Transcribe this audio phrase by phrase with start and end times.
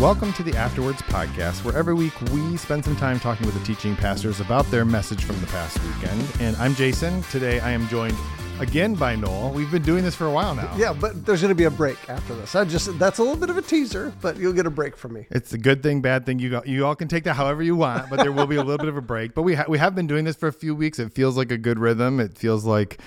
[0.00, 3.64] Welcome to the Afterwards podcast, where every week we spend some time talking with the
[3.66, 6.24] teaching pastors about their message from the past weekend.
[6.38, 7.20] And I'm Jason.
[7.32, 8.16] Today I am joined
[8.60, 9.50] again by Noel.
[9.50, 10.72] We've been doing this for a while now.
[10.76, 12.54] Yeah, but there's going to be a break after this.
[12.54, 15.14] I just that's a little bit of a teaser, but you'll get a break from
[15.14, 15.26] me.
[15.30, 16.38] It's a good thing, bad thing.
[16.38, 18.62] You go, you all can take that however you want, but there will be a
[18.62, 19.34] little bit of a break.
[19.34, 21.00] But we ha- we have been doing this for a few weeks.
[21.00, 22.20] It feels like a good rhythm.
[22.20, 23.00] It feels like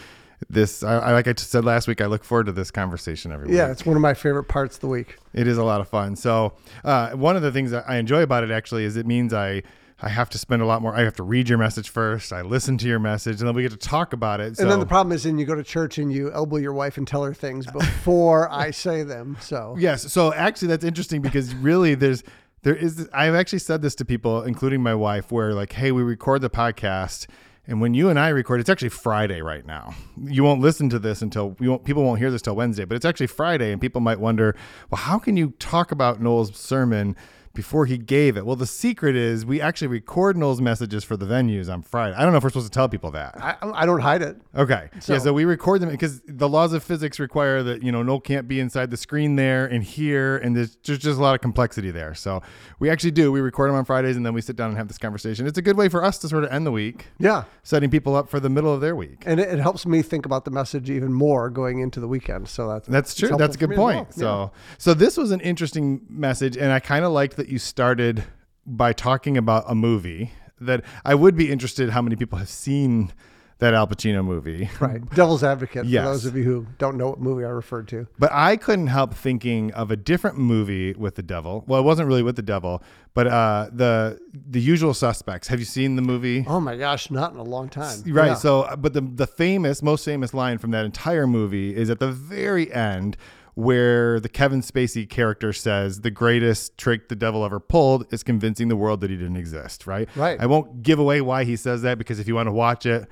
[0.50, 0.84] this.
[0.84, 2.02] I, I like I said last week.
[2.02, 3.56] I look forward to this conversation every week.
[3.56, 5.18] Yeah, it's one of my favorite parts of the week.
[5.34, 6.16] It is a lot of fun.
[6.16, 9.34] So uh, one of the things that I enjoy about it actually is it means
[9.34, 9.64] I.
[10.04, 10.96] I have to spend a lot more.
[10.96, 12.34] I have to read your message first.
[12.34, 14.58] I listen to your message, and then we get to talk about it.
[14.58, 16.74] So And then the problem is, then you go to church and you elbow your
[16.74, 19.38] wife and tell her things before I say them.
[19.40, 20.12] So Yes.
[20.12, 22.24] So actually, that's interesting because really, there's
[22.64, 23.10] there is.
[23.14, 26.50] I've actually said this to people, including my wife, where like, hey, we record the
[26.50, 27.28] podcast,
[27.68, 29.94] and when you and I record, it's actually Friday right now.
[30.24, 31.84] You won't listen to this until won't.
[31.84, 34.56] People won't hear this till Wednesday, but it's actually Friday, and people might wonder,
[34.90, 37.16] well, how can you talk about Noel's sermon?
[37.54, 38.46] Before he gave it.
[38.46, 42.16] Well, the secret is we actually record Noel's messages for the venues on Friday.
[42.16, 43.36] I don't know if we're supposed to tell people that.
[43.38, 44.38] I, I don't hide it.
[44.56, 44.90] Okay.
[45.02, 48.04] So- yeah, so we record them because the laws of physics require that, you know,
[48.04, 51.36] Noel can't be inside the screen there and here, and there's just, just a lot
[51.36, 52.14] of complexity there.
[52.16, 52.42] So
[52.80, 53.34] we actually do.
[53.34, 55.46] We record them on Fridays and then we sit down and have this conversation.
[55.46, 58.16] It's a good way for us to sort of end the week, Yeah, setting people
[58.16, 59.24] up for the middle of their week.
[59.26, 62.48] and it, it helps me think about the message even more going into the weekend.
[62.48, 63.36] So that's That's true.
[63.38, 64.18] That's a good for me as point.
[64.20, 64.54] well.
[64.78, 68.24] So, so this was an interesting message, and I kind of liked that you started
[68.68, 73.12] by talking about a movie that I would be interested how many people have seen
[73.58, 74.70] that Al Pacino movie.
[74.80, 75.08] Right.
[75.16, 75.88] Devil's Advocate.
[75.88, 76.04] Yes.
[76.04, 78.08] For those of you who don't know what movie I referred to.
[78.20, 81.64] But I couldn't help thinking of a different movie with the devil.
[81.66, 82.84] Well, it wasn't really with the devil,
[83.16, 85.48] but uh, the the Usual Suspects.
[85.48, 86.46] Have you seen the movie?
[86.48, 88.04] Oh my gosh, not in a long time.
[88.06, 88.28] Right.
[88.28, 88.34] Yeah.
[88.36, 92.12] So, but the the famous, most famous line from that entire movie is at the
[92.12, 93.18] very end,
[93.56, 98.68] where the Kevin Spacey character says, "The greatest trick the devil ever pulled is convincing
[98.68, 100.08] the world that he didn't exist." Right.
[100.16, 100.40] Right.
[100.40, 103.08] I won't give away why he says that because if you want to watch it,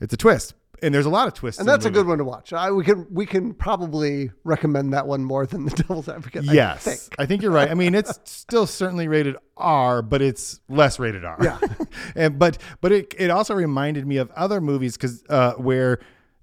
[0.00, 1.58] it's a twist, and there's a lot of twists.
[1.60, 2.52] and that's a good one to watch.
[2.52, 6.48] I, we can we can probably recommend that one more than the Devil's Advocate.
[6.48, 7.14] I Yes, think.
[7.18, 7.70] I think you're right.
[7.70, 11.36] I mean, it's still certainly rated R, but it's less rated R.
[11.42, 11.58] Yeah.
[12.14, 15.98] and but but it it also reminded me of other movies because uh, where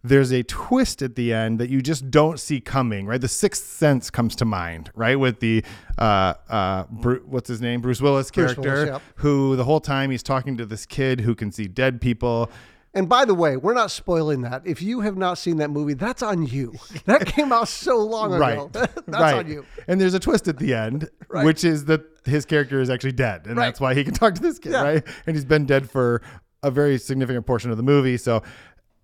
[0.07, 3.05] there's a twist at the end that you just don't see coming.
[3.05, 4.89] Right, The Sixth Sense comes to mind.
[4.95, 5.63] Right, with the
[5.97, 9.01] uh uh Bru- what's his name Bruce Willis Bruce character Willis, yep.
[9.15, 12.49] who the whole time he's talking to this kid who can see dead people.
[12.93, 14.63] And by the way, we're not spoiling that.
[14.65, 16.73] If you have not seen that movie, that's on you.
[17.05, 18.71] That came out so long ago.
[18.73, 18.73] Right.
[18.73, 19.35] that's right.
[19.35, 19.65] on you.
[19.87, 21.45] And there's a twist at the end, Right.
[21.45, 23.45] which is that his character is actually dead.
[23.45, 23.65] And Right.
[23.65, 24.81] that's why he can talk to this kid, Yeah.
[24.81, 25.03] right?
[25.27, 26.23] And he's been dead for
[26.63, 28.17] a very significant portion of the movie.
[28.17, 28.41] So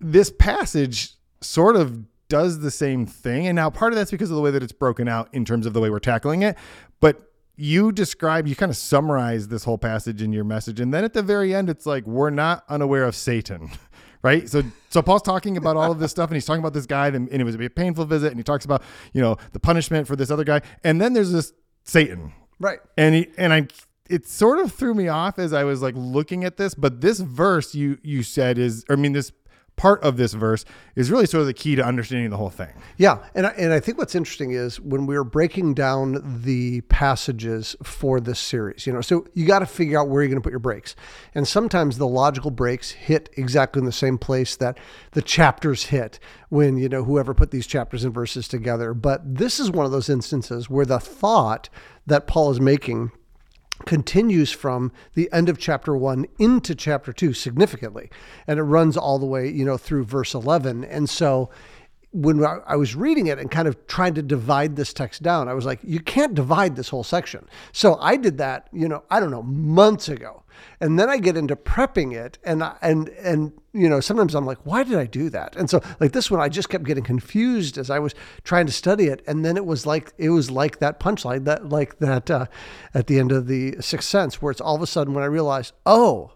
[0.03, 3.47] this passage sort of does the same thing.
[3.47, 5.65] And now part of that's because of the way that it's broken out in terms
[5.65, 6.57] of the way we're tackling it.
[6.99, 10.79] But you describe, you kind of summarize this whole passage in your message.
[10.79, 13.71] And then at the very end, it's like, we're not unaware of Satan.
[14.23, 14.47] Right.
[14.49, 17.07] So, so Paul's talking about all of this stuff and he's talking about this guy
[17.07, 18.27] and, it was a painful visit.
[18.27, 18.81] And he talks about,
[19.11, 20.61] you know, the punishment for this other guy.
[20.81, 21.51] And then there's this
[21.83, 22.79] Satan Right.
[22.97, 23.67] and he, and I
[24.09, 27.19] it sort of threw me off as I was like looking at this, but this
[27.19, 29.33] verse you you said is I mean this
[29.75, 32.69] part of this verse is really sort of the key to understanding the whole thing.
[32.97, 36.81] Yeah, and I, and I think what's interesting is when we are breaking down the
[36.81, 40.41] passages for this series, you know, so you got to figure out where you're going
[40.41, 40.95] to put your breaks,
[41.33, 44.77] and sometimes the logical breaks hit exactly in the same place that
[45.11, 46.19] the chapters hit
[46.49, 48.93] when you know whoever put these chapters and verses together.
[48.93, 51.69] But this is one of those instances where the thought
[52.05, 53.11] that Paul is making
[53.85, 58.09] continues from the end of chapter 1 into chapter 2 significantly.
[58.47, 61.49] And it runs all the way you know through verse 11 and so
[62.13, 65.53] when I was reading it and kind of trying to divide this text down I
[65.53, 67.47] was like you can't divide this whole section.
[67.71, 70.43] So I did that you know I don't know months ago.
[70.79, 74.45] And then I get into prepping it and I- and and you know sometimes I'm
[74.45, 75.55] like why did I do that?
[75.55, 78.13] And so like this one I just kept getting confused as I was
[78.43, 79.23] trying to study it.
[79.25, 82.45] And then it was like it was like that punchline that like that uh,
[82.93, 85.27] at the end of the Sixth Sense where it's all of a sudden when I
[85.27, 86.33] realized oh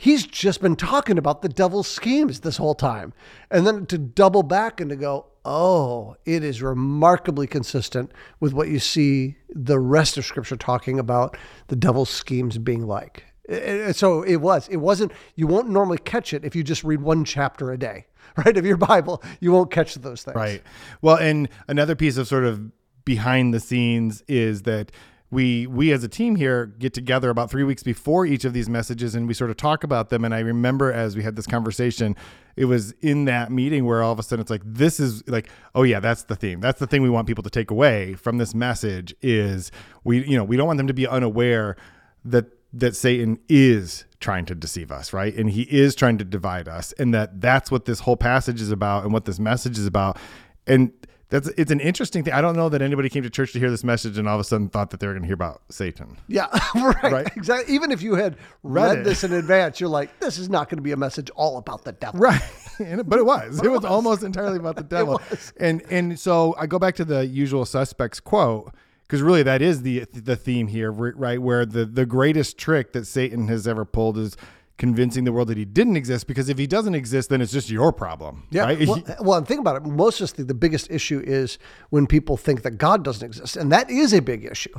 [0.00, 3.12] he's just been talking about the devil's schemes this whole time.
[3.50, 8.10] And then to double back and to go, oh, it is remarkably consistent
[8.40, 11.36] with what you see the rest of scripture talking about
[11.66, 13.24] the devil's schemes being like.
[13.50, 14.68] Eh, So it was.
[14.68, 18.06] It wasn't, you won't normally catch it if you just read one chapter a day,
[18.38, 18.56] right?
[18.56, 20.34] Of your Bible, you won't catch those things.
[20.34, 20.62] Right.
[21.02, 22.72] Well, and another piece of sort of
[23.04, 24.92] behind the scenes is that
[25.30, 28.68] we we as a team here get together about three weeks before each of these
[28.68, 30.24] messages and we sort of talk about them.
[30.24, 32.16] And i remember as we had this conversation
[32.56, 35.48] it was in that meeting where all of a sudden it's like this is like
[35.74, 36.60] oh yeah that's the theme.
[36.60, 39.70] That's the thing we want people to take away from this message is
[40.04, 41.76] we you know we don't want them to be unaware
[42.24, 45.34] that that satan is trying to deceive us right?
[45.34, 48.72] And he is trying to divide us and that that's what this whole passage is
[48.72, 50.18] about and what this message is about.
[50.66, 50.92] And
[51.30, 52.32] that's it's an interesting thing.
[52.34, 54.40] I don't know that anybody came to church to hear this message and all of
[54.40, 56.16] a sudden thought that they were going to hear about Satan.
[56.28, 57.36] Yeah, right, Right.
[57.36, 57.74] Exactly.
[57.74, 60.76] Even if you had Read read, this in advance, you're like, this is not going
[60.78, 62.20] to be a message all about the devil.
[62.20, 62.42] Right.
[62.80, 63.62] It- but it was.
[63.62, 65.20] It was almost entirely about the devil.
[65.30, 65.52] was.
[65.60, 68.72] And and so I go back to the usual suspects quote
[69.02, 71.40] because really that is the the theme here, right?
[71.42, 74.34] Where the the greatest trick that Satan has ever pulled is
[74.80, 77.68] convincing the world that he didn't exist because if he doesn't exist then it's just
[77.68, 78.62] your problem Yeah.
[78.64, 79.82] right Well, well, and think about it.
[79.84, 81.58] Most of us the biggest issue is
[81.90, 84.76] when people think that God doesn't exist, and that is a big issue.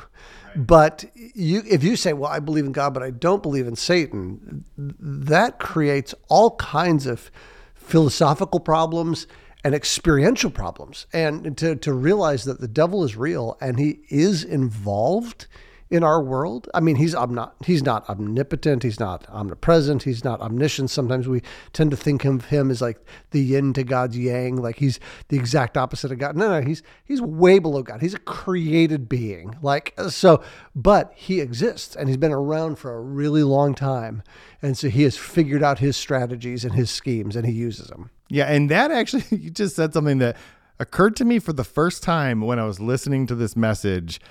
[0.55, 3.75] But you, if you say, "Well, I believe in God, but I don't believe in
[3.75, 7.29] Satan," that creates all kinds of
[7.75, 9.27] philosophical problems
[9.63, 11.05] and experiential problems.
[11.13, 15.45] And to to realize that the devil is real and he is involved
[15.91, 16.69] in our world.
[16.73, 20.89] I mean, he's omni- he's not omnipotent, he's not omnipresent, he's not omniscient.
[20.89, 21.41] Sometimes we
[21.73, 22.97] tend to think of him as like
[23.31, 26.37] the yin to God's yang, like he's the exact opposite of God.
[26.37, 28.01] No, no, he's he's way below God.
[28.01, 29.55] He's a created being.
[29.61, 30.41] Like uh, so,
[30.73, 34.23] but he exists and he's been around for a really long time.
[34.61, 38.11] And so he has figured out his strategies and his schemes and he uses them.
[38.29, 40.37] Yeah, and that actually you just said something that
[40.79, 44.21] occurred to me for the first time when I was listening to this message,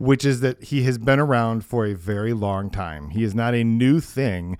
[0.00, 3.10] which is that he has been around for a very long time.
[3.10, 4.56] He is not a new thing.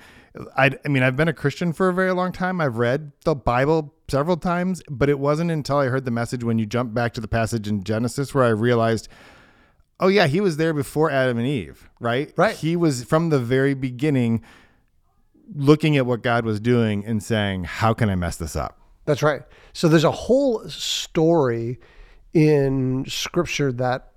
[0.54, 2.60] I, I mean, I've been a Christian for a very long time.
[2.60, 6.58] I've read the Bible several times, but it wasn't until I heard the message when
[6.58, 9.08] you jump back to the passage in Genesis where I realized,
[9.98, 12.30] oh yeah, he was there before Adam and Eve, right?
[12.36, 12.54] Right.
[12.54, 14.42] He was from the very beginning
[15.54, 18.78] looking at what God was doing and saying, how can I mess this up?
[19.06, 19.40] That's right.
[19.72, 21.80] So there's a whole story
[22.34, 24.10] in scripture that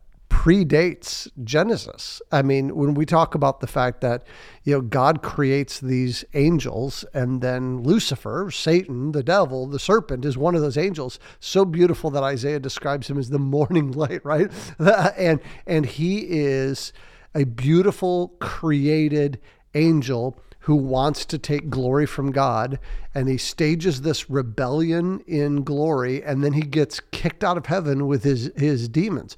[0.43, 2.21] predates Genesis.
[2.29, 4.25] I mean, when we talk about the fact that,
[4.65, 10.37] you know, God creates these angels and then Lucifer, Satan, the devil, the serpent is
[10.37, 14.51] one of those angels, so beautiful that Isaiah describes him as the morning light, right?
[15.17, 16.91] and and he is
[17.33, 19.39] a beautiful created
[19.75, 22.79] angel who wants to take glory from God
[23.15, 28.07] and he stages this rebellion in glory and then he gets kicked out of heaven
[28.07, 29.37] with his his demons.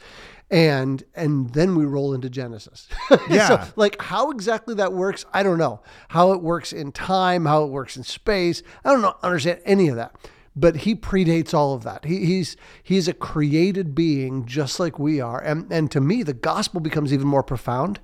[0.51, 2.87] And and then we roll into Genesis.
[3.29, 3.47] Yeah.
[3.47, 5.81] so like how exactly that works, I don't know.
[6.09, 8.61] How it works in time, how it works in space.
[8.83, 10.15] I don't know understand any of that.
[10.57, 12.05] But he predates all of that.
[12.05, 15.41] He, he's he's a created being just like we are.
[15.41, 17.99] And and to me, the gospel becomes even more profound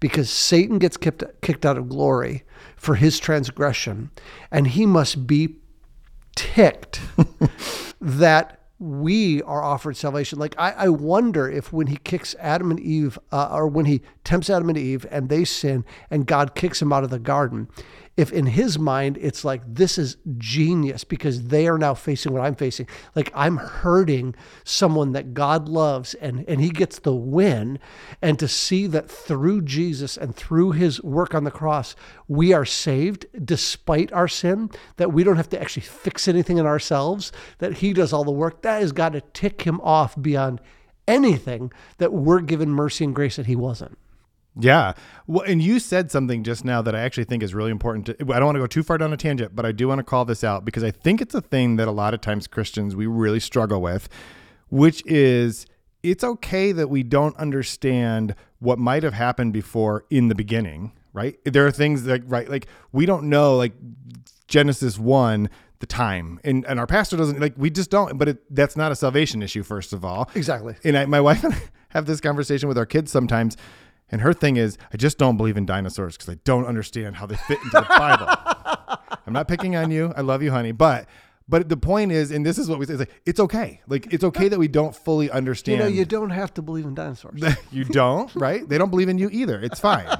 [0.00, 2.42] because Satan gets kicked kicked out of glory
[2.76, 4.10] for his transgression,
[4.50, 5.60] and he must be
[6.36, 7.00] ticked
[8.00, 10.38] that we are offered salvation.
[10.38, 14.02] Like I, I wonder if when he kicks Adam and Eve, uh, or when he
[14.24, 17.68] tempts Adam and Eve and they sin, and God kicks them out of the garden,
[18.16, 22.42] if in his mind it's like this is genius because they are now facing what
[22.42, 22.86] I'm facing.
[23.14, 27.78] Like I'm hurting someone that God loves, and and he gets the win,
[28.22, 31.96] and to see that through Jesus and through his work on the cross,
[32.28, 36.66] we are saved despite our sin, that we don't have to actually fix anything in
[36.66, 40.60] ourselves, that he does all the work, that has got to tick him off beyond
[41.06, 43.98] anything that we're given mercy and grace that he wasn't.
[44.58, 44.92] Yeah.
[45.26, 48.06] Well, and you said something just now that I actually think is really important.
[48.06, 49.98] To, I don't want to go too far down a tangent, but I do want
[49.98, 52.46] to call this out because I think it's a thing that a lot of times
[52.46, 54.08] Christians we really struggle with,
[54.68, 55.66] which is
[56.02, 61.36] it's okay that we don't understand what might have happened before in the beginning, right?
[61.44, 63.72] There are things that right like we don't know like
[64.46, 65.48] Genesis 1
[65.80, 68.92] the time and and our pastor doesn't like we just don't but it, that's not
[68.92, 70.76] a salvation issue first of all Exactly.
[70.84, 73.56] and I, my wife and I have this conversation with our kids sometimes,
[74.10, 77.26] and her thing is, I just don't believe in dinosaurs because I don't understand how
[77.26, 78.26] they fit into the Bible.
[79.26, 80.12] I'm not picking on you.
[80.16, 80.72] I love you, honey.
[80.72, 81.06] But
[81.48, 83.80] but the point is, and this is what we say, it's, like, it's okay.
[83.86, 85.78] Like it's okay that we don't fully understand.
[85.78, 87.42] You know, you don't have to believe in dinosaurs.
[87.70, 88.66] you don't, right?
[88.68, 89.60] They don't believe in you either.
[89.60, 90.06] It's fine.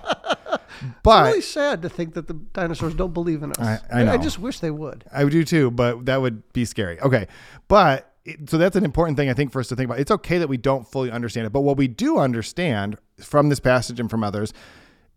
[1.02, 3.58] But It's really sad to think that the dinosaurs don't believe in us.
[3.60, 4.12] I- I know.
[4.12, 5.04] I just wish they would.
[5.12, 7.00] I do too, but that would be scary.
[7.00, 7.28] Okay.
[7.68, 10.00] But it, so that's an important thing I think for us to think about.
[10.00, 13.60] It's okay that we don't fully understand it, but what we do understand from this
[13.60, 14.52] passage and from others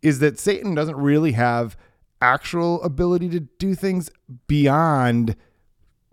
[0.02, 1.78] is that Satan doesn't really have
[2.22, 4.10] actual ability to do things
[4.48, 5.36] beyond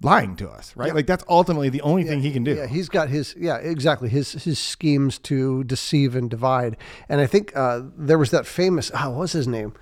[0.03, 0.95] lying to us, right?
[0.95, 2.55] Like that's ultimately the only thing he can do.
[2.55, 6.77] Yeah, he's got his yeah exactly his his schemes to deceive and divide.
[7.09, 9.75] And I think uh, there was that famous oh, what was his name?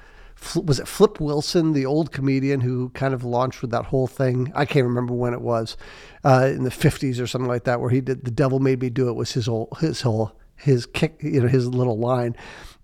[0.64, 4.52] Was it Flip Wilson, the old comedian who kind of launched with that whole thing?
[4.54, 5.76] I can't remember when it was,
[6.24, 8.90] uh, in the fifties or something like that, where he did "The Devil Made Me
[8.90, 12.36] Do It" was his whole his whole his kick, you know, his little line.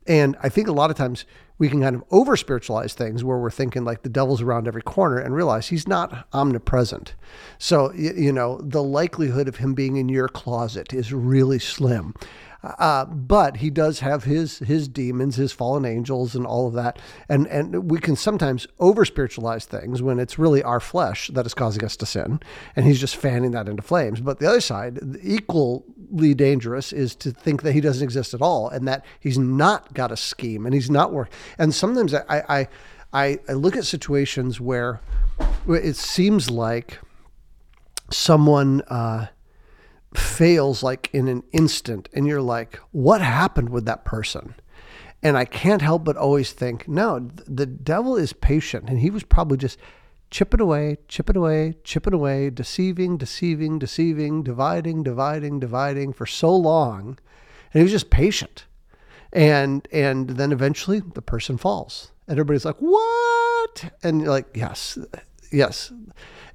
[0.07, 1.25] And I think a lot of times
[1.59, 4.83] we can kind of over spiritualize things where we're thinking like the devil's around every
[4.83, 7.15] corner and realize he's not omnipresent.
[7.59, 12.15] So, you know, the likelihood of him being in your closet is really slim.
[12.63, 16.99] Uh, but he does have his his demons, his fallen angels, and all of that,
[17.29, 21.55] and and we can sometimes over spiritualize things when it's really our flesh that is
[21.55, 22.41] causing us to sin,
[22.75, 24.21] and he's just fanning that into flames.
[24.21, 28.69] But the other side, equally dangerous, is to think that he doesn't exist at all,
[28.69, 31.31] and that he's not got a scheme, and he's not work.
[31.59, 32.69] And sometimes I I
[33.13, 35.01] I, look at situations where
[35.65, 36.99] where it seems like
[38.11, 38.83] someone.
[38.89, 39.29] Uh,
[40.15, 44.55] fails like in an instant and you're like what happened with that person
[45.23, 49.23] and i can't help but always think no the devil is patient and he was
[49.23, 49.79] probably just
[50.31, 57.19] chipping away chipping away chipping away deceiving deceiving deceiving dividing dividing dividing for so long
[57.73, 58.65] and he was just patient
[59.33, 63.93] and and then eventually the person falls and everybody's like what?
[64.03, 64.99] And you're like yes
[65.53, 65.93] yes.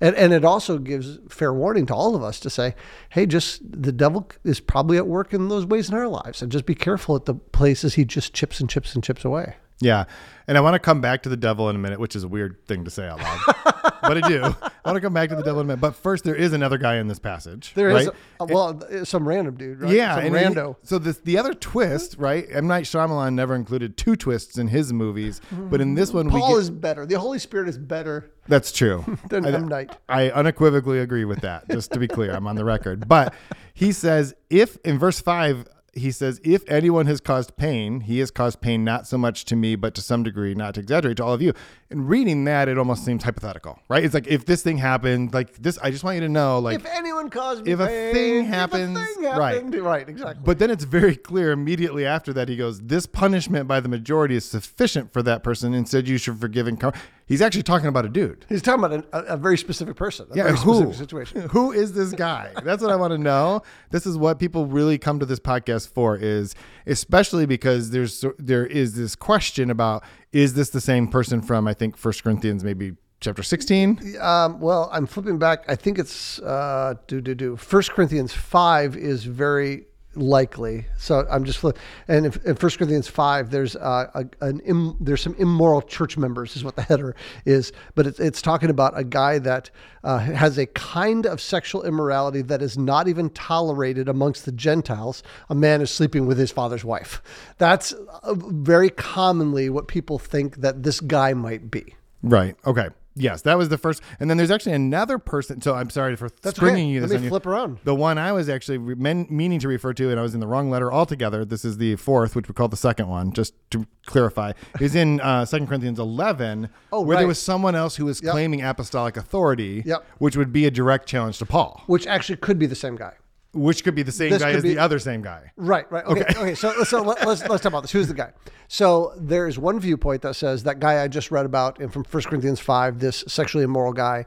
[0.01, 2.75] And and it also gives fair warning to all of us to say
[3.10, 6.42] hey just the devil is probably at work in those ways in our lives.
[6.42, 9.56] And just be careful at the places he just chips and chips and chips away
[9.83, 10.05] Yeah.
[10.47, 12.27] And I want to come back to the devil in a minute, which is a
[12.27, 13.39] weird thing to say out loud.
[14.01, 14.43] but I do.
[14.43, 15.79] I want to come back to the devil in a minute.
[15.79, 17.71] But first, there is another guy in this passage.
[17.75, 18.15] There is right?
[18.41, 21.53] a, well some random dude right Yeah, some and he- rando so this the other
[21.53, 22.45] twist, right?
[22.49, 26.39] M Night Shyamalan never included two twists in his movies, but in this one, we
[26.39, 29.05] paul get, is better the holy spirit is better that's true.
[29.29, 31.69] than I- m night I unequivocally agree with that.
[31.69, 33.07] Just to be clear, I'm on the record.
[33.07, 33.33] But
[33.73, 38.31] he says, if in verse five, he says, if anyone has caused pain, he has
[38.31, 41.23] caused pain not so much to me, but to some degree, not to exaggerate, to
[41.23, 41.53] all of you.
[41.91, 44.03] And reading that, it almost seems hypothetical, right?
[44.03, 46.79] It's like if this thing happened, like this, I just want you to know, like.
[46.79, 49.81] if anyone caused me if a pain, thing if a happens- thing right.
[49.81, 53.79] right exactly but then it's very clear immediately after that he goes, "This punishment by
[53.79, 55.73] the majority is sufficient for that person.
[55.73, 56.93] Instead, you should forgive and come."
[57.25, 58.46] He's actually talking about a dude.
[58.50, 60.74] he's talking about an, a, a very specific person a Yeah, very who?
[60.75, 62.51] specific situation Who is this guy?
[62.63, 63.62] That's what I want to know.
[63.92, 66.53] This is what people really come to this podcast for is
[66.86, 71.74] especially because there's there is this question about is this the same person from I
[71.74, 74.18] think First Corinthians maybe chapter 16?
[74.20, 75.63] Um, well, I'm flipping back.
[75.70, 77.56] I think it's uh, do do do.
[77.56, 80.86] First Corinthians five is very likely.
[80.98, 81.63] So I'm just.
[82.08, 86.17] And if, in First Corinthians five, there's uh, a, an Im, there's some immoral church
[86.17, 87.15] members is what the header
[87.46, 89.70] is, but it's, it's talking about a guy that
[90.03, 95.24] uh, has a kind of sexual immorality that is not even tolerated amongst the Gentiles.
[95.50, 97.22] A man is sleeping with his father's wife.
[97.58, 101.96] That's uh, very commonly what people think that this guy might be.
[102.22, 102.55] Right.
[102.65, 102.89] Okay.
[103.15, 104.01] Yes, that was the first.
[104.20, 105.62] And then there's actually another person.
[105.62, 106.93] So I'm sorry for springing okay.
[106.93, 107.29] you Let me on you.
[107.29, 107.77] flip around.
[107.84, 110.39] The one I was actually re- men, meaning to refer to, and I was in
[110.39, 111.46] the wrong letter altogether.
[111.46, 115.20] This is the fourth, which we call the second one, just to clarify, is in
[115.22, 119.84] uh, 2 Corinthians 11, Oh, where there was someone else who was claiming apostolic authority,
[119.86, 120.05] Yep.
[120.17, 123.13] which would be a direct challenge to Paul, Which actually could be the same guy.
[123.53, 125.51] Which could be the same This guy as be- the other same guy.
[125.55, 126.05] Right, right.
[126.05, 126.55] Okay, okay.
[126.55, 127.91] So, so let, us let's talk about this.
[127.91, 128.31] Who's the guy?
[128.67, 132.24] So there's one viewpoint that says that guy I just read about in from 1
[132.24, 134.25] Corinthians 5, this sexually immoral guy,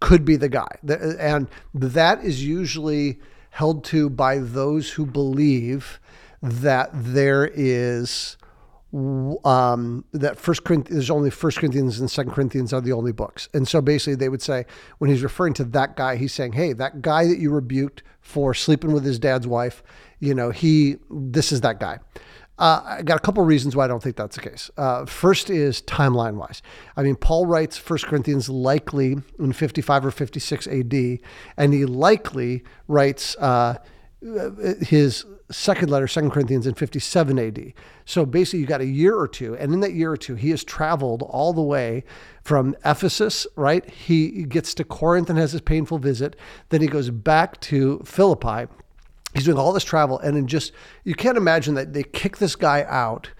[0.00, 0.68] could be the guy.
[1.18, 3.18] And that is usually
[3.50, 5.98] held to by those who believe
[6.40, 8.36] that there is
[8.92, 13.48] um, that First Corinthians, there's only First Corinthians and Second Corinthians are the only books,
[13.52, 14.64] and so basically they would say
[14.98, 18.54] when he's referring to that guy, he's saying, "Hey, that guy that you rebuked for
[18.54, 19.82] sleeping with his dad's wife,
[20.20, 21.98] you know, he, this is that guy."
[22.58, 24.68] Uh, I got a couple reasons why I don't think that's the case.
[24.76, 26.60] Uh, first is timeline wise.
[26.96, 31.18] I mean, Paul writes First Corinthians likely in 55 or 56 AD,
[31.56, 33.36] and he likely writes.
[33.36, 33.76] Uh,
[34.20, 37.72] his second letter, Second Corinthians, in 57 AD.
[38.04, 40.50] So basically, you got a year or two, and in that year or two, he
[40.50, 42.04] has traveled all the way
[42.42, 43.46] from Ephesus.
[43.54, 46.36] Right, he gets to Corinth and has his painful visit.
[46.70, 48.70] Then he goes back to Philippi.
[49.34, 50.72] He's doing all this travel, and in just
[51.04, 53.30] you can't imagine that they kick this guy out,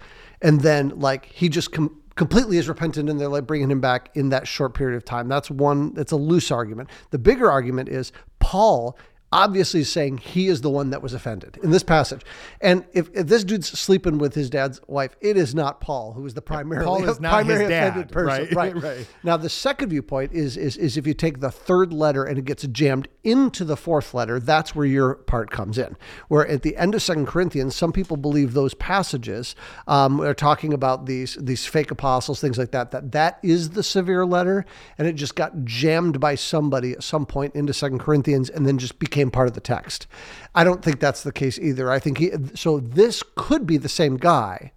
[0.41, 4.09] and then like he just com- completely is repentant and they're like bringing him back
[4.13, 5.29] in that short period of time.
[5.29, 5.93] That's one.
[5.93, 6.89] That's a loose argument.
[7.11, 8.97] The bigger argument is Paul
[9.31, 12.21] obviously saying he is the one that was offended in this passage.
[12.61, 16.25] And if, if this dude's sleeping with his dad's wife, it is not Paul who
[16.25, 18.27] is the primary, Paul is not primary his dad, offended person.
[18.27, 18.49] right?
[18.59, 18.75] Right.
[18.75, 19.07] Right.
[19.23, 22.45] Now the second viewpoint is, is is if you take the third letter and it
[22.45, 25.95] gets jammed into the fourth letter, that's where your part comes in.
[26.27, 29.55] Where at the end of Second Corinthians, some people believe those passages
[29.87, 32.91] um, are talking about these these fake apostles, things like that.
[32.91, 34.65] That that is the severe letter,
[34.97, 38.77] and it just got jammed by somebody at some point into Second Corinthians, and then
[38.77, 40.07] just became part of the text.
[40.55, 41.91] I don't think that's the case either.
[41.91, 42.79] I think he, so.
[42.79, 44.71] This could be the same guy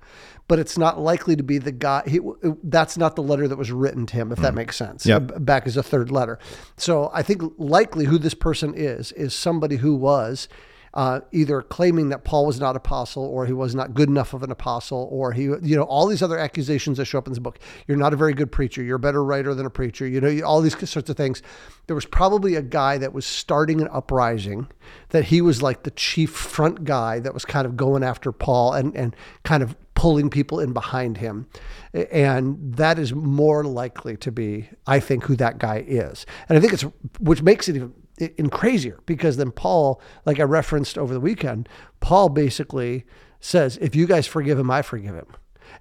[0.48, 2.02] but it's not likely to be the guy.
[2.06, 2.20] He,
[2.62, 4.56] that's not the letter that was written to him, if that mm.
[4.56, 5.06] makes sense.
[5.06, 5.32] Yep.
[5.38, 6.38] Back as a third letter.
[6.76, 10.48] So I think likely who this person is is somebody who was
[10.94, 14.42] uh, either claiming that Paul was not apostle or he was not good enough of
[14.42, 17.38] an apostle or he, you know, all these other accusations that show up in this
[17.38, 17.58] book.
[17.86, 18.82] You're not a very good preacher.
[18.82, 20.06] You're a better writer than a preacher.
[20.06, 21.42] You know, all these sorts of things.
[21.86, 24.68] There was probably a guy that was starting an uprising
[25.08, 28.74] that he was like the chief front guy that was kind of going after Paul
[28.74, 31.46] and, and kind of pulling people in behind him.
[31.94, 36.26] And that is more likely to be, I think, who that guy is.
[36.48, 36.84] And I think it's,
[37.20, 41.68] which makes it even in crazier because then Paul, like I referenced over the weekend,
[42.00, 43.04] Paul basically
[43.40, 45.26] says, if you guys forgive him, I forgive him.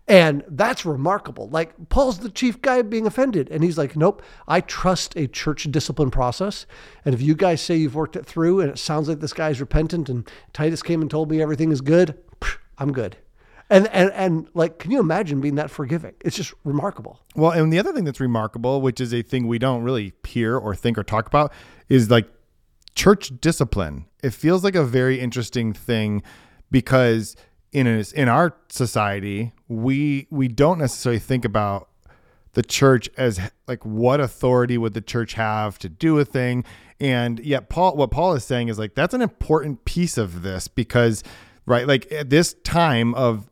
[0.07, 1.49] And that's remarkable.
[1.49, 3.49] Like Paul's the chief guy being offended.
[3.49, 6.65] And he's like, nope, I trust a church discipline process.
[7.05, 9.59] And if you guys say you've worked it through and it sounds like this guy's
[9.59, 12.17] repentant and Titus came and told me everything is good,
[12.77, 13.17] I'm good.
[13.71, 16.13] And, and and like, can you imagine being that forgiving?
[16.19, 17.21] It's just remarkable.
[17.35, 20.57] Well, and the other thing that's remarkable, which is a thing we don't really hear
[20.57, 21.53] or think or talk about,
[21.87, 22.27] is like
[22.95, 24.07] church discipline.
[24.21, 26.21] It feels like a very interesting thing
[26.69, 27.37] because
[27.71, 31.87] in a, in our society, we we don't necessarily think about
[32.53, 36.65] the church as like what authority would the church have to do a thing
[36.99, 40.67] and yet paul what paul is saying is like that's an important piece of this
[40.67, 41.23] because
[41.65, 43.49] right like at this time of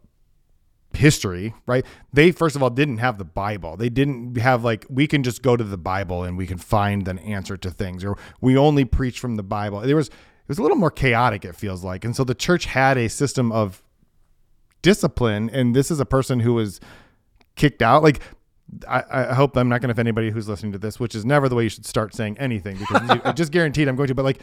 [0.94, 1.86] history, right?
[2.12, 3.78] They first of all didn't have the Bible.
[3.78, 7.08] They didn't have like we can just go to the Bible and we can find
[7.08, 9.82] an answer to things or we only preach from the Bible.
[9.82, 12.04] There was it was a little more chaotic it feels like.
[12.04, 13.84] And so the church had a system of
[14.82, 16.80] discipline and this is a person who was
[17.56, 18.22] kicked out like
[18.88, 21.26] I, I hope I'm not going to offend anybody who's listening to this, which is
[21.26, 24.16] never the way you should start saying anything because I just guaranteed I'm going to.
[24.16, 24.42] But like,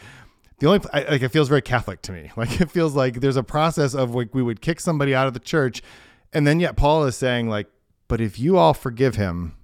[0.59, 2.31] the only I, like it feels very Catholic to me.
[2.35, 5.33] Like it feels like there's a process of like we would kick somebody out of
[5.33, 5.81] the church,
[6.33, 7.67] and then yet Paul is saying like,
[8.07, 9.55] but if you all forgive him,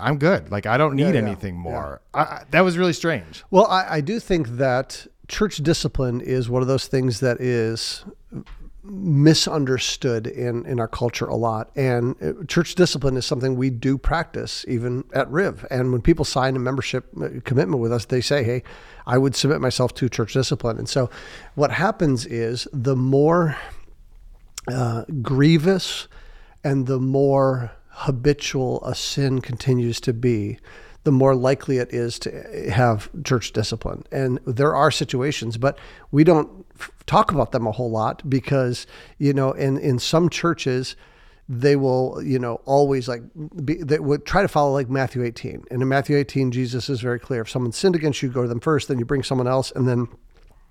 [0.00, 0.50] I'm good.
[0.50, 2.00] Like I don't need yeah, anything more.
[2.14, 3.44] I, I, that was really strange.
[3.50, 8.04] Well, I, I do think that church discipline is one of those things that is
[8.82, 11.70] misunderstood in, in our culture a lot.
[11.76, 15.66] And uh, church discipline is something we do practice even at Riv.
[15.70, 18.62] And when people sign a membership uh, commitment with us, they say, hey,
[19.06, 20.78] I would submit myself to church discipline.
[20.78, 21.10] And so
[21.54, 23.56] what happens is the more
[24.72, 26.08] uh, grievous
[26.64, 30.58] and the more habitual a sin continues to be,
[31.04, 34.04] the more likely it is to have church discipline.
[34.12, 35.78] And there are situations, but
[36.10, 38.86] we don't f- talk about them a whole lot because,
[39.18, 40.96] you know, in, in some churches,
[41.48, 43.22] they will, you know, always like
[43.64, 45.64] be, they would try to follow like Matthew 18.
[45.70, 47.40] And in Matthew 18, Jesus is very clear.
[47.40, 49.88] If someone sinned against you, go to them first, then you bring someone else, and
[49.88, 50.08] then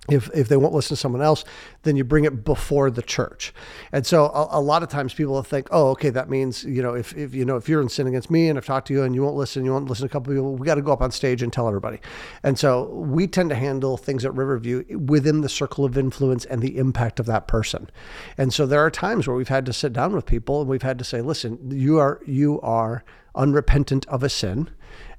[0.08, 1.44] if, if they won't listen to someone else,
[1.82, 3.52] then you bring it before the church.
[3.92, 6.82] And so a, a, lot of times people will think, oh, okay, that means, you
[6.82, 8.94] know, if, if, you know, if you're in sin against me and I've talked to
[8.94, 10.82] you and you won't listen, you won't listen to a couple people, we got to
[10.82, 12.00] go up on stage and tell everybody.
[12.42, 16.62] And so we tend to handle things at Riverview within the circle of influence and
[16.62, 17.90] the impact of that person.
[18.38, 20.82] And so there are times where we've had to sit down with people and we've
[20.82, 24.70] had to say, listen, you are, you are unrepentant of a sin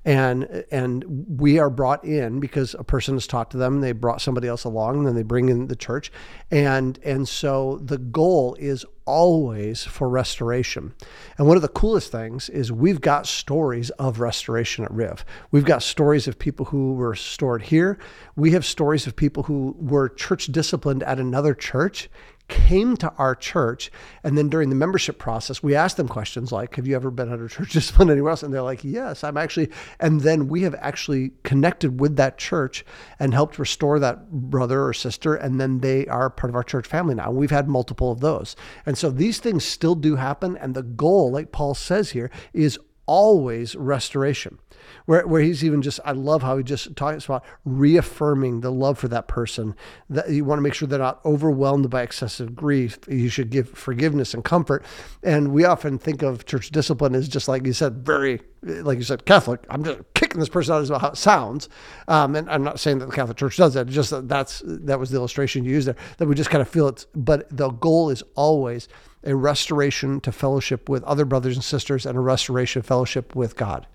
[0.05, 1.03] and and
[1.39, 4.63] we are brought in because a person has talked to them they brought somebody else
[4.63, 6.12] along and then they bring in the church.
[6.49, 10.93] And and so the goal is always for restoration.
[11.38, 15.25] And one of the coolest things is we've got stories of restoration at riv.
[15.51, 17.97] We've got stories of people who were restored here.
[18.35, 22.09] We have stories of people who were church disciplined at another church
[22.49, 23.91] came to our church.
[24.23, 27.31] And then during the membership process, we asked them questions like, Have you ever been
[27.31, 28.43] under church discipline anywhere else?
[28.43, 29.69] And they're like, Yes, I'm actually.
[29.99, 32.83] And then we have actually connected with that church
[33.19, 35.35] and helped restore that brother or sister.
[35.35, 37.31] And then they are part of our church family now.
[37.31, 38.55] We've had multiple of those.
[38.85, 40.57] And so these things still do happen.
[40.57, 42.79] And the goal, like Paul says here, is
[43.10, 44.60] always restoration
[45.06, 49.00] where, where he's even just, I love how he just talks about reaffirming the love
[49.00, 49.76] for that person.
[50.08, 53.00] That you want to make sure they're not overwhelmed by excessive grief.
[53.08, 54.86] You should give forgiveness and comfort.
[55.24, 59.04] And we often think of church discipline as just like you said, very like you
[59.04, 59.65] said, Catholic.
[59.69, 61.69] I'm just kicking this person out is how it sounds.
[62.08, 63.88] Um, and I'm not saying that the Catholic Church does that.
[63.88, 65.95] It's just that that's that was the illustration you used there.
[66.17, 67.06] That we just kind of feel it.
[67.15, 68.88] But the goal is always
[69.24, 73.56] a restoration to fellowship with other brothers and sisters and a restoration of fellowship with
[73.56, 73.88] God.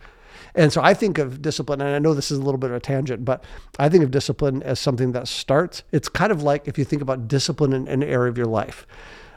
[0.55, 2.77] And so I think of discipline, and I know this is a little bit of
[2.77, 3.42] a tangent, but
[3.79, 5.83] I think of discipline as something that starts.
[5.90, 8.87] It's kind of like if you think about discipline in an area of your life.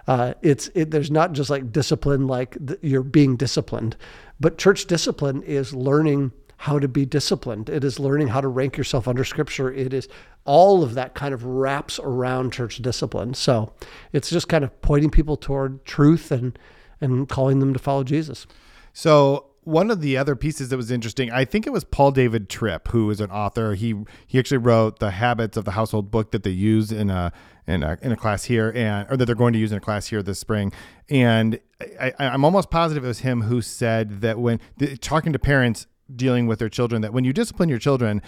[0.08, 3.98] Uh, it's it, there's not just like discipline like th- you're being disciplined,
[4.40, 7.70] but church discipline is learning how to be disciplined.
[7.70, 9.72] It is learning how to rank yourself under Scripture.
[9.72, 10.08] It is
[10.44, 13.36] all of that kind of wraps around church discipline.
[13.36, 13.74] So
[14.12, 16.58] it's just kind of pointing people toward truth and
[17.00, 18.48] and calling them to follow Jesus.
[18.92, 22.48] So one of the other pieces that was interesting, I think it was Paul David
[22.48, 23.74] Tripp, who is an author.
[23.76, 27.34] He he actually wrote the Habits of the Household book that they use in a
[27.68, 29.82] in a, in a class here, and or that they're going to use in a
[29.82, 30.72] class here this spring.
[31.10, 31.60] And
[32.00, 34.62] I, I'm almost positive it was him who said that when
[35.02, 38.22] talking to parents dealing with their children, that when you discipline your children,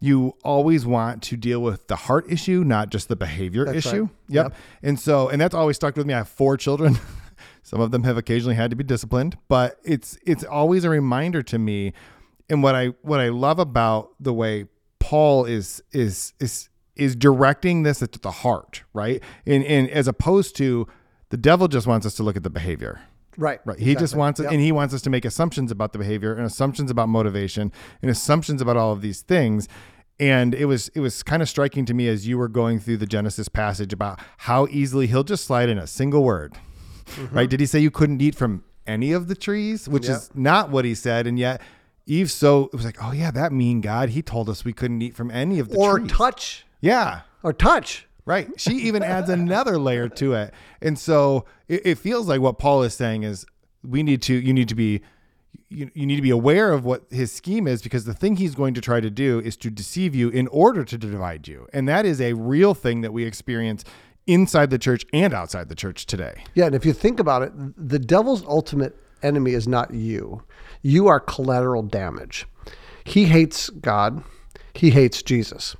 [0.00, 4.02] you always want to deal with the heart issue, not just the behavior That's issue.
[4.04, 4.10] right.
[4.28, 4.44] Yep.
[4.46, 4.54] Yep.
[4.82, 6.14] And so, and that's always stuck with me.
[6.14, 6.98] I have four children.
[7.68, 11.42] Some of them have occasionally had to be disciplined, but it's it's always a reminder
[11.42, 11.92] to me.
[12.48, 14.64] And what I what I love about the way
[15.00, 19.22] Paul is is is is directing this at the heart, right?
[19.46, 20.86] And and as opposed to
[21.28, 23.02] the devil just wants us to look at the behavior.
[23.36, 23.60] Right.
[23.66, 23.78] Right.
[23.78, 24.52] He just wants it, Yep.
[24.52, 28.10] and he wants us to make assumptions about the behavior and assumptions about motivation and
[28.10, 29.68] assumptions about all of these things.
[30.18, 32.96] And it was it was kind of striking to me as you were going through
[32.96, 36.54] the Genesis passage about how easily he'll just slide in a single word.
[37.32, 37.48] Right?
[37.48, 39.88] Did he say you couldn't eat from any of the trees?
[39.88, 40.16] Which Yep.
[40.16, 41.26] is not what he said.
[41.26, 41.60] And yet
[42.06, 45.02] Eve so it was like, oh yeah, that mean God, he told us we couldn't
[45.02, 45.86] eat from any of the trees.
[45.86, 46.10] or trees.
[46.12, 47.20] touch Yeah.
[47.42, 48.06] or touch.
[48.24, 48.48] Right.
[48.60, 50.52] She even adds another layer to it.
[50.82, 53.46] And so it, it feels like what Paul is saying is
[53.82, 55.00] we need to, you need to be,
[55.70, 58.54] you, you need to be aware of what his scheme is because the thing he's
[58.54, 61.68] going to try to do is to deceive you in order to divide you.
[61.72, 63.82] And that is a real thing that we experience
[64.28, 66.44] inside the church and outside the church today.
[66.54, 70.44] Yeah, and if you think about it, the devil's ultimate enemy is not you.
[70.82, 72.46] You are collateral damage.
[73.04, 74.22] He hates God.
[74.74, 75.74] He hates Jesus.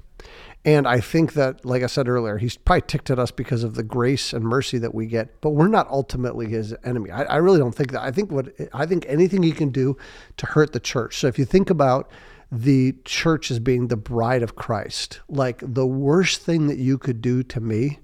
[0.65, 3.75] And I think that, like I said earlier, he's probably ticked at us because of
[3.75, 7.11] the grace and mercy that we get, but we're not ultimately his enemy.
[7.11, 8.03] I, I really don't think that.
[8.03, 9.97] I think what I think anything he can do
[10.37, 11.19] to hurt the church.
[11.19, 12.11] So if you think about
[12.51, 17.23] the church as being the bride of Christ, like the worst thing that you could
[17.23, 18.01] do to me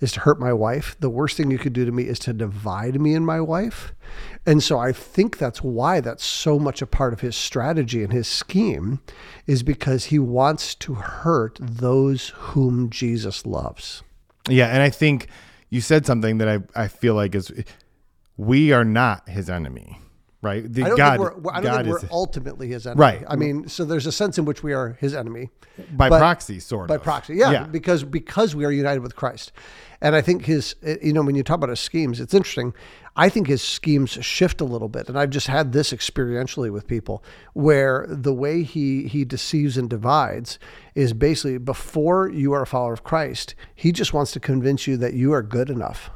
[0.00, 0.96] is to hurt my wife.
[1.00, 3.92] The worst thing you could do to me is to divide me and my wife.
[4.46, 8.12] And so I think that's why that's so much a part of his strategy and
[8.12, 9.00] his scheme
[9.46, 14.02] is because he wants to hurt those whom Jesus loves.
[14.48, 14.68] Yeah.
[14.68, 15.28] And I think
[15.70, 17.52] you said something that I, I feel like is
[18.36, 19.98] we are not his enemy,
[20.42, 20.72] right?
[20.72, 23.00] The I don't God, think we're, I don't God think we're ultimately his enemy.
[23.00, 23.24] Right.
[23.28, 25.50] I mean, so there's a sense in which we are his enemy.
[25.92, 27.00] by but- proxy, sort by of.
[27.00, 27.64] By proxy yeah, Yeah.
[27.64, 29.52] because because we are united with christ
[30.00, 32.72] and i think his eh, you know when you talk about his schemes it's interesting
[33.16, 36.86] i think his schemes shift a little bit and i've just had this experientially with
[36.86, 37.22] people
[37.54, 40.58] where the way he he deceives and divides
[40.94, 44.96] is basically before you are a follower of christ he just wants to convince you
[44.96, 46.10] that you are good enough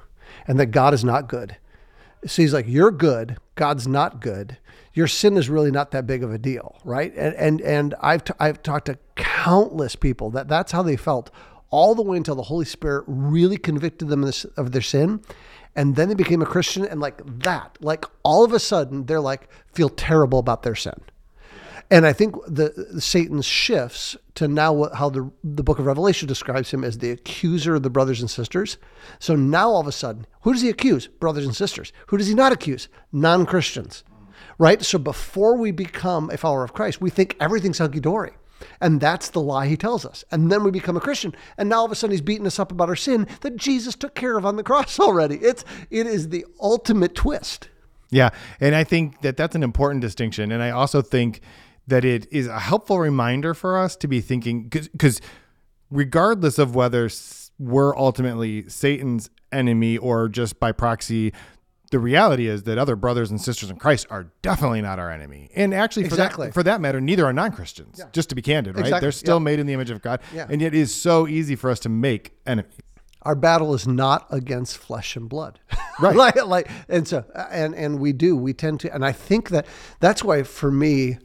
[0.46, 1.56] and that god is not good
[2.24, 3.36] so he's like, "You're good.
[3.54, 4.58] God's not good.
[4.94, 8.24] Your sin is really not that big of a deal, right?" And and and I've
[8.24, 11.30] t- I've talked to countless people that that's how they felt
[11.70, 15.22] all the way until the Holy Spirit really convicted them of their sin,
[15.74, 19.20] and then they became a Christian, and like that, like all of a sudden they're
[19.20, 21.00] like feel terrible about their sin.
[21.92, 26.70] And I think the, Satan shifts to now how the the book of Revelation describes
[26.70, 28.78] him as the accuser of the brothers and sisters.
[29.18, 31.06] So now all of a sudden, who does he accuse?
[31.06, 31.92] Brothers and sisters.
[32.06, 32.88] Who does he not accuse?
[33.12, 34.04] Non Christians.
[34.56, 34.82] Right?
[34.82, 38.32] So before we become a follower of Christ, we think everything's hunky dory.
[38.80, 40.24] And that's the lie he tells us.
[40.30, 41.34] And then we become a Christian.
[41.58, 43.96] And now all of a sudden he's beating us up about our sin that Jesus
[43.96, 45.36] took care of on the cross already.
[45.36, 47.68] It's it is the ultimate twist.
[48.08, 51.40] Yeah, and I think that that's an important distinction, and I also think
[51.86, 55.20] that it is a helpful reminder for us to be thinking because
[55.90, 57.08] regardless of whether
[57.58, 61.32] we're ultimately Satan's enemy or just by proxy.
[61.90, 65.50] The reality is that other brothers and sisters in Christ are definitely not our enemy,
[65.54, 66.46] and actually, for Exactly.
[66.46, 68.00] that for that matter, neither are non-Christians.
[68.12, 68.86] Just to be candid, right?
[68.86, 69.04] Exactly.
[69.04, 69.44] They're still Yeah.
[69.44, 70.46] made in the image of God, Yeah.
[70.48, 72.72] and yet, it is so easy for us to make enemies.
[73.24, 75.60] our battle is not against flesh and blood
[76.00, 76.16] Right.
[76.16, 79.64] like, like and so and and we do we tend to and i think that
[80.00, 81.18] that's why for me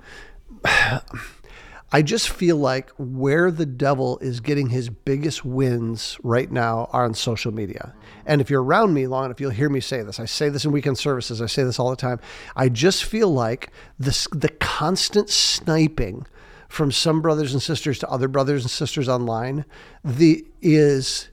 [1.92, 7.06] I just feel like where the devil is getting his biggest wins right now are
[7.06, 7.94] on social media.
[8.26, 10.20] And if you're around me long enough, you'll hear me say this.
[10.20, 11.42] I say this in weekend services.
[11.42, 12.20] I say this all the time.
[12.58, 16.26] I just feel like this the constant sniping
[16.68, 19.64] from some brothers and sisters to other brothers and sisters online
[20.04, 21.30] the is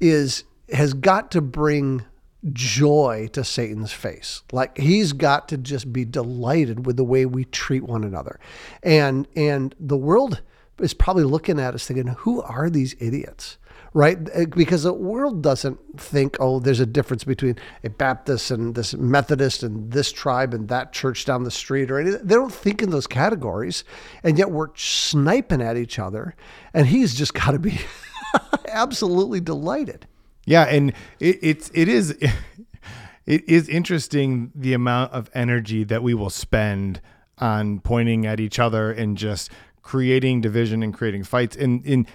[0.00, 0.42] is
[0.72, 2.04] has got to bring
[2.52, 4.42] joy to Satan's face.
[4.52, 8.38] Like he's got to just be delighted with the way we treat one another.
[8.82, 10.42] And and the world
[10.80, 13.58] is probably looking at us thinking, who are these idiots?
[13.94, 14.18] Right?
[14.32, 18.94] Eh, because the world doesn't think, oh, there's a difference between a Baptist and this
[18.94, 22.20] Methodist and this tribe and that church down the street or anything.
[22.22, 23.84] They don't think in those categories.
[24.22, 26.36] And yet we're sniping at each other.
[26.74, 27.80] And he's just got to be
[28.68, 30.06] absolutely delighted.
[30.48, 32.10] Yeah, and it, it's it is
[33.26, 37.00] it is interesting the amount of energy that we will spend
[37.38, 39.50] on pointing at each other and just
[39.82, 41.54] creating division and creating fights.
[41.54, 42.06] And in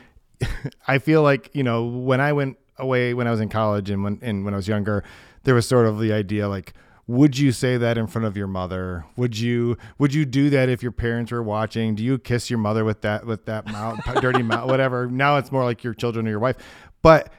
[0.87, 4.03] I feel like you know when I went away when I was in college and
[4.03, 5.03] when and when I was younger,
[5.43, 6.73] there was sort of the idea like
[7.05, 9.05] would you say that in front of your mother?
[9.15, 11.93] Would you would you do that if your parents were watching?
[11.93, 15.05] Do you kiss your mother with that with that mouth dirty mouth whatever?
[15.05, 16.57] Now it's more like your children or your wife.
[17.03, 17.31] But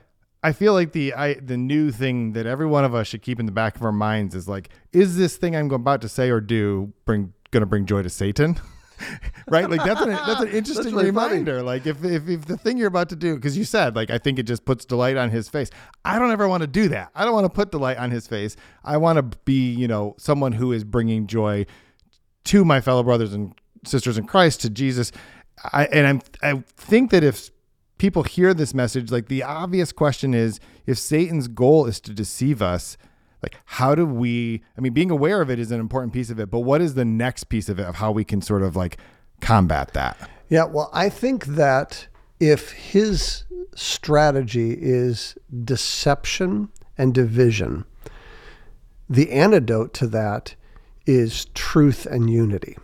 [0.45, 3.41] I feel like the I the new thing that every one of us should keep
[3.41, 6.29] in the back of our minds is like, is this thing I'm about to say
[6.29, 8.61] or do bring gonna bring joy to Satan?
[9.49, 9.71] right?
[9.71, 11.57] Like that's an that's an interesting that's really reminder.
[11.57, 11.67] Funny.
[11.67, 14.19] Like if, if if the thing you're about to do, because you said like I
[14.19, 15.71] think it just puts delight on his face.
[16.05, 17.11] I don't ever want to do that.
[17.15, 18.55] I don't want to put delight on his face.
[18.85, 21.65] I want to be you know someone who is bringing joy
[22.45, 23.55] to my fellow brothers and
[23.87, 25.11] sisters in Christ to Jesus.
[25.73, 27.49] I and I'm I think that if
[27.99, 32.61] people hear this message, like the obvious question is if Satan's goal is to deceive
[32.63, 32.97] us,
[33.43, 36.39] like how do we I mean being aware of it is an important piece of
[36.39, 38.77] it, but what is the next piece of it of how we can sort of
[38.77, 38.99] like
[39.41, 40.31] combat that?
[40.49, 42.09] Yeah, well, I think that
[42.41, 47.85] if his strategy is deception and division,
[49.09, 50.55] the antidote to that
[51.07, 52.77] is truth and unity.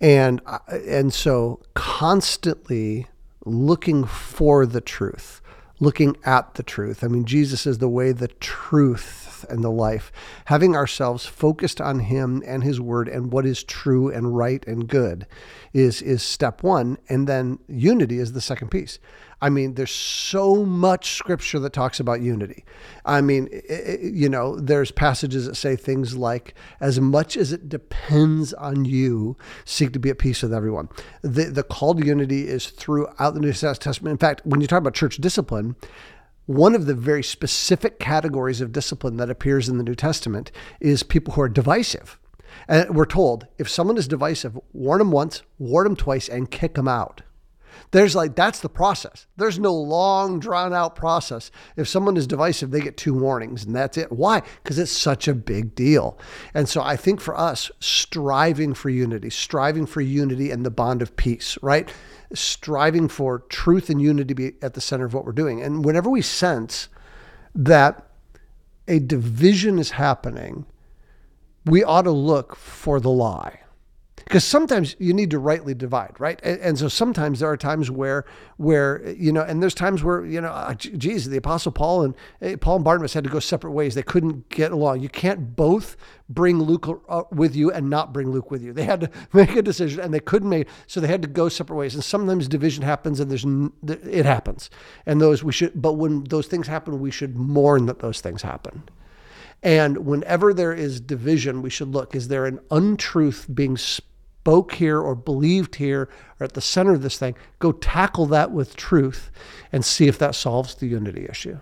[0.00, 3.06] And uh, and so constantly
[3.44, 5.40] looking for the truth,
[5.80, 7.04] looking at the truth.
[7.04, 10.10] I mean, Jesus is the way, the truth, and the life.
[10.46, 14.88] Having ourselves focused on Him and His Word and what is true and right and
[14.88, 15.26] good
[15.72, 18.98] is is step one, and then unity is the second piece.
[19.44, 22.64] I mean, there's so much scripture that talks about unity.
[23.04, 27.68] I mean, it, you know, there's passages that say things like, as much as it
[27.68, 30.88] depends on you, seek to be at peace with everyone.
[31.20, 34.12] The, the call to unity is throughout the New Testament.
[34.12, 35.76] In fact, when you talk about church discipline,
[36.46, 41.02] one of the very specific categories of discipline that appears in the New Testament is
[41.02, 42.18] people who are divisive.
[42.66, 46.76] And we're told if someone is divisive, warn them once, warn them twice, and kick
[46.76, 47.20] them out.
[47.90, 49.26] There's like, that's the process.
[49.36, 51.50] There's no long, drawn out process.
[51.76, 54.10] If someone is divisive, they get two warnings and that's it.
[54.12, 54.42] Why?
[54.62, 56.18] Because it's such a big deal.
[56.54, 61.02] And so I think for us, striving for unity, striving for unity and the bond
[61.02, 61.92] of peace, right?
[62.32, 65.62] Striving for truth and unity be at the center of what we're doing.
[65.62, 66.88] And whenever we sense
[67.54, 68.08] that
[68.88, 70.66] a division is happening,
[71.64, 73.60] we ought to look for the lie
[74.24, 76.40] because sometimes you need to rightly divide, right?
[76.42, 78.24] And, and, so sometimes there are times where,
[78.56, 82.14] where you know, and there's times where you know, uh, geez, the Apostle Paul and
[82.42, 83.94] uh, Paul and Barnabas had to go separate ways.
[83.94, 85.00] They couldn't get along.
[85.00, 85.96] You can't both
[86.28, 88.72] bring Luke uh, with you and not bring Luke with you.
[88.72, 90.68] They had to make a decision, and they couldn't make.
[90.86, 91.94] So they had to go separate ways.
[91.94, 93.44] And sometimes division happens, and there's
[94.10, 94.70] it happens.
[95.04, 98.42] And those we should, but when those things happen, we should mourn that those things
[98.42, 98.84] happen.
[99.62, 104.13] And whenever there is division, we should look: is there an untruth being spoken?
[104.44, 108.50] Spoke here or believed here or at the center of this thing, go tackle that
[108.50, 109.30] with truth
[109.72, 111.58] and see if that solves the unity issue.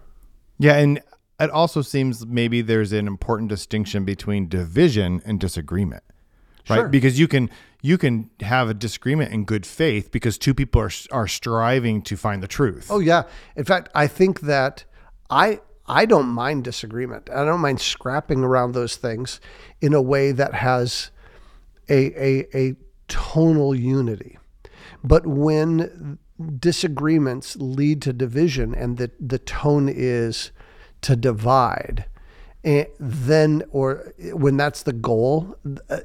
[0.59, 1.01] Yeah, and
[1.39, 6.03] it also seems maybe there's an important distinction between division and disagreement.
[6.69, 6.79] Right?
[6.79, 6.89] Sure.
[6.89, 7.51] Because you can
[7.83, 12.17] you can have a disagreement in good faith because two people are are striving to
[12.17, 12.89] find the truth.
[12.91, 13.23] Oh yeah.
[13.55, 14.85] In fact, I think that
[15.31, 17.31] I I don't mind disagreement.
[17.31, 19.41] I don't mind scrapping around those things
[19.81, 21.12] in a way that has
[21.89, 22.77] a, a, a
[23.09, 24.39] tonal unity.
[25.05, 26.19] But when
[26.59, 30.51] disagreements lead to division and the, the tone is
[31.03, 32.07] to divide,
[32.65, 35.57] and then or when that's the goal
[35.91, 35.99] uh,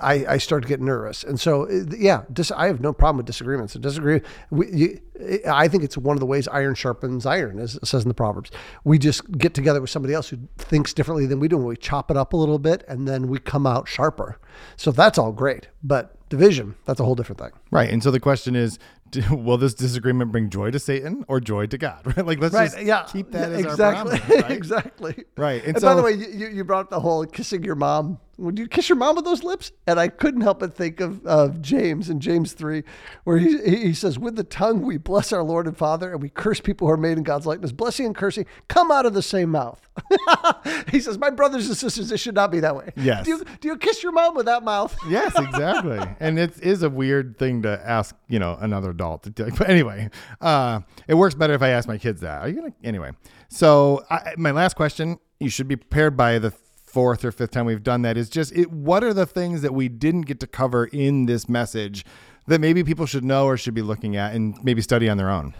[0.00, 3.18] I, I start to get nervous and so uh, yeah dis, i have no problem
[3.18, 5.00] with disagreements disagree we, you,
[5.48, 8.14] i think it's one of the ways iron sharpens iron as it says in the
[8.14, 8.50] proverbs
[8.84, 11.76] we just get together with somebody else who thinks differently than we do and we
[11.76, 14.38] chop it up a little bit and then we come out sharper
[14.76, 17.50] so that's all great but division, that's a whole different thing.
[17.70, 17.90] Right.
[17.90, 18.78] And so the question is,
[19.30, 22.02] will this disagreement bring joy to Satan or joy to God?
[22.16, 22.26] Right.
[22.26, 23.04] Like let's just yeah.
[23.04, 24.20] keep that as exactly.
[24.42, 24.50] Right?
[24.50, 25.24] exactly.
[25.36, 25.64] Right.
[25.64, 28.18] And And, so by the way, you, you brought up the whole kissing your mom.
[28.38, 29.72] Would you kiss your mom with those lips?
[29.86, 32.82] And I couldn't help but think of, of James in James 3,
[33.24, 36.28] where he, he says, With the tongue we bless our Lord and Father, and we
[36.28, 37.72] curse people who are made in God's likeness.
[37.72, 39.88] Blessing and cursing come out of the same mouth.
[40.90, 42.92] he says, My brothers and sisters, it should not be that way.
[42.96, 43.24] Yes.
[43.24, 44.96] Do you, do you kiss your mom with that mouth?
[45.08, 46.00] yes, exactly.
[46.20, 49.50] and it is a weird thing to ask, you know, another adult to do.
[49.56, 52.42] But anyway, uh, it works better if I ask my kids that.
[52.42, 53.12] Are you gonna anyway?
[53.48, 56.50] So I, my last question, you should be prepared by the
[56.94, 58.16] fourth or fifth time we've done that.
[58.16, 58.70] Is just it.
[58.70, 62.04] What are the things that we didn't get to cover in this message
[62.46, 65.28] that maybe people should know or should be looking at and maybe study on their
[65.28, 65.54] own?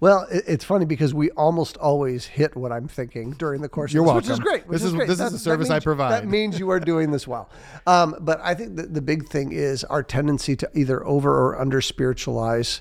[0.00, 4.04] Well, it's funny because we almost always hit what I'm thinking during the course You're
[4.08, 4.66] of this, which is great.
[4.66, 5.06] Which This is- great.
[5.06, 6.10] this is That- the that service I provide.
[6.10, 7.48] That means you are doing this well.
[7.86, 11.60] Um, but I think that the big thing is our tendency to either over or
[11.60, 12.80] under spiritualize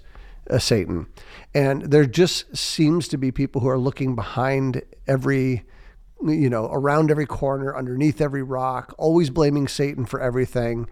[0.50, 1.06] uh, Satan.
[1.54, 5.64] And there just seems to be people who are looking behind every
[6.26, 10.88] you know, around every corner, underneath every rock, always blaming Satan for everything.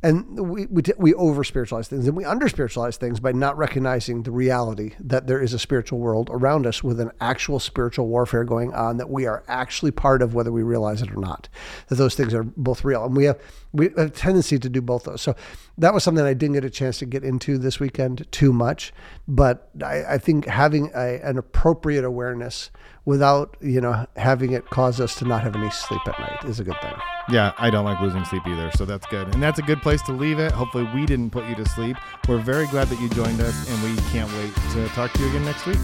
[0.00, 4.22] And we, we, we over spiritualize things and we under spiritualize things by not recognizing
[4.22, 8.44] the reality that there is a spiritual world around us with an actual spiritual warfare
[8.44, 11.48] going on that we are actually part of, whether we realize it or not.
[11.88, 13.06] That those things are both real.
[13.06, 13.40] And we have,
[13.72, 15.20] we have a tendency to do both those.
[15.20, 15.34] So
[15.78, 18.92] that was something I didn't get a chance to get into this weekend too much.
[19.26, 22.70] But I, I think having a, an appropriate awareness
[23.08, 26.60] without, you know, having it cause us to not have any sleep at night is
[26.60, 26.92] a good thing.
[27.30, 29.32] Yeah, I don't like losing sleep either, so that's good.
[29.32, 30.52] And that's a good place to leave it.
[30.52, 31.96] Hopefully, we didn't put you to sleep.
[32.28, 35.28] We're very glad that you joined us, and we can't wait to talk to you
[35.30, 35.78] again next week.